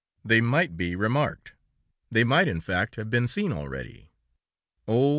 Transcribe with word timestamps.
They 0.25 0.41
might 0.41 0.75
be 0.75 0.95
remarked; 0.95 1.53
they 2.09 2.23
might, 2.23 2.47
in 2.47 2.59
fact, 2.59 2.95
have 2.95 3.11
been 3.11 3.27
seen 3.27 3.51
already. 3.51 4.09
Oh! 4.87 5.09